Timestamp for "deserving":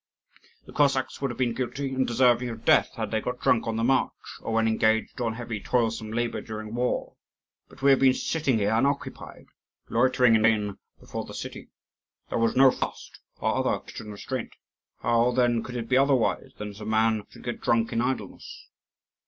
2.07-2.49